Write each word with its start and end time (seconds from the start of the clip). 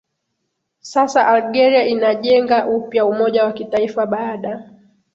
sasa 0.81 1.27
Algeria 1.27 1.87
inajenga 1.87 2.67
upya 2.67 3.05
umoja 3.05 3.43
wa 3.45 3.53
kitaifa 3.53 4.05
baada 4.05 4.69